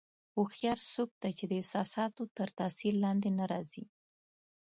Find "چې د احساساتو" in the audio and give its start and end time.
1.37-2.21